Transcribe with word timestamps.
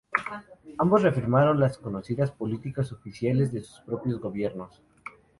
Ambos 0.79 1.03
reafirmaron 1.03 1.59
las 1.59 1.77
conocidas 1.77 2.31
políticas 2.31 2.91
oficiales 2.91 3.51
de 3.53 3.61
sus 3.61 3.81
propios 3.81 4.19
Gobiernos. 4.19 4.81